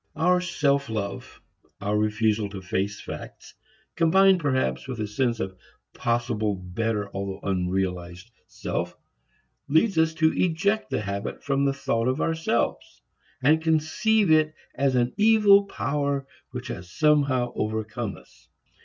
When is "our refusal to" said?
1.79-2.61